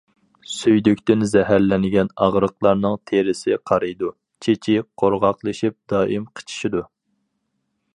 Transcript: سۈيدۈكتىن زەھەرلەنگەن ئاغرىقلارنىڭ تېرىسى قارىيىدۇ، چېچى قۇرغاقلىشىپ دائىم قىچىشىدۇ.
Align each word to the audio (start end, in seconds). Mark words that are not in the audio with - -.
سۈيدۈكتىن 0.51 1.25
زەھەرلەنگەن 1.33 2.09
ئاغرىقلارنىڭ 2.25 2.97
تېرىسى 3.11 3.61
قارىيىدۇ، 3.73 4.13
چېچى 4.47 4.79
قۇرغاقلىشىپ 5.03 5.81
دائىم 5.95 6.31
قىچىشىدۇ. 6.39 6.87